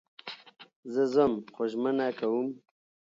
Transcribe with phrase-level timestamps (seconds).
[0.93, 2.47] زه ځم خو ژمنه کوم